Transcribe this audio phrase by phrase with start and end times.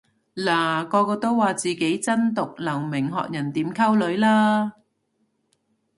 [0.47, 4.73] 嗱個個都話自己真毒留名學人點溝女啦